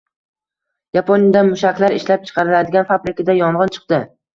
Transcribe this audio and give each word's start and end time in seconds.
Yaponiyada 0.99 1.45
mushaklar 1.51 1.95
ishlab 2.01 2.27
chiqaradigan 2.33 2.93
fabrikada 2.93 3.41
yong‘in 3.47 3.79
chiqdi 3.81 4.07